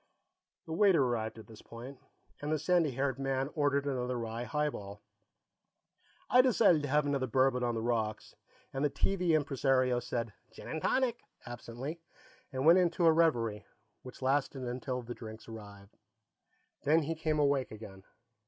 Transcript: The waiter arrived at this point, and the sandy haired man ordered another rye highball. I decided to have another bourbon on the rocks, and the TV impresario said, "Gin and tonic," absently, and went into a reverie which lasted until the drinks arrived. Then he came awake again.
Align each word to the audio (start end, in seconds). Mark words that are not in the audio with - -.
The 0.65 0.73
waiter 0.73 1.03
arrived 1.03 1.37
at 1.37 1.45
this 1.45 1.61
point, 1.61 1.99
and 2.41 2.51
the 2.51 2.57
sandy 2.57 2.89
haired 2.89 3.19
man 3.19 3.51
ordered 3.53 3.85
another 3.85 4.17
rye 4.17 4.45
highball. 4.45 5.03
I 6.27 6.41
decided 6.41 6.81
to 6.81 6.87
have 6.87 7.05
another 7.05 7.27
bourbon 7.27 7.63
on 7.63 7.75
the 7.75 7.83
rocks, 7.83 8.33
and 8.73 8.83
the 8.83 8.89
TV 8.89 9.35
impresario 9.35 9.99
said, 9.99 10.33
"Gin 10.53 10.67
and 10.67 10.81
tonic," 10.81 11.19
absently, 11.45 12.01
and 12.51 12.65
went 12.65 12.79
into 12.79 13.05
a 13.05 13.13
reverie 13.13 13.67
which 14.01 14.23
lasted 14.23 14.63
until 14.63 15.03
the 15.03 15.13
drinks 15.13 15.47
arrived. 15.47 15.95
Then 16.83 17.03
he 17.03 17.13
came 17.13 17.37
awake 17.37 17.69
again. 17.69 18.03